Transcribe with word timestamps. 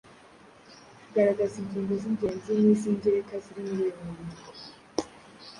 Garagaza 1.13 1.55
ingingo 1.63 1.93
z’ingenzi 2.01 2.51
n’iz’ingereka 2.65 3.33
ziri 3.43 3.61
muri 3.67 3.79
uyu 3.85 3.97
mwandiko. 4.07 4.49